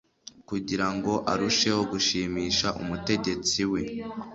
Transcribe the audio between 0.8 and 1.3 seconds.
ngo